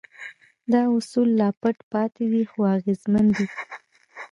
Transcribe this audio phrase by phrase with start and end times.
[0.71, 3.45] دا اصول لا پټ پاتې دي خو اغېزمن دي.